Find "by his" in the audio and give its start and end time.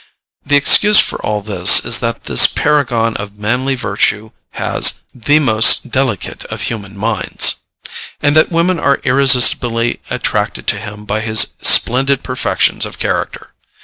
11.05-11.53